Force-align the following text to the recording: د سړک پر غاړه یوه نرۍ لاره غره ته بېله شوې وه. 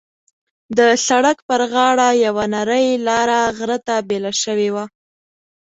د 0.77 0.79
سړک 1.07 1.37
پر 1.47 1.61
غاړه 1.73 2.09
یوه 2.25 2.45
نرۍ 2.53 2.87
لاره 3.07 3.39
غره 3.57 3.77
ته 3.87 3.95
بېله 4.09 4.33
شوې 4.43 4.69
وه. 4.75 4.85